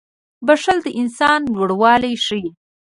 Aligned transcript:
•بښل 0.45 0.77
د 0.83 0.87
انسان 1.01 1.39
لوړوالی 1.55 2.13
ښيي. 2.25 2.49